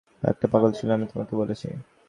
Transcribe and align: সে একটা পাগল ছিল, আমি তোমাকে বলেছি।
সে 0.19 0.25
একটা 0.29 0.47
পাগল 0.53 0.71
ছিল, 0.77 0.89
আমি 0.91 1.05
তোমাকে 1.11 1.33
বলেছি। 1.35 1.67